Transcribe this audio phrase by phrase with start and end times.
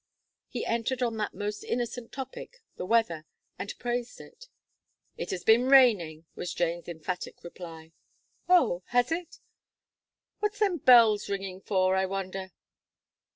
[0.47, 3.27] He entered on that most innocent topic, the weather,
[3.59, 4.47] and praised it.
[5.15, 7.91] "It has been raining," was Jane's emphatic reply.
[8.49, 8.81] "Oh!
[8.87, 9.41] has it?
[10.39, 12.51] What's them bells ringing for, I wonder."